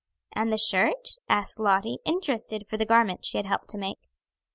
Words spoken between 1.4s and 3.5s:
Lottie, interested for the garment she had